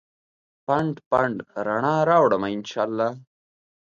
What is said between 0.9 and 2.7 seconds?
پنډ رڼا راوړمه ا ن